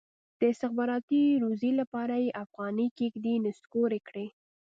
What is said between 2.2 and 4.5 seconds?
یې افغاني کېږدۍ نسکورې کړي.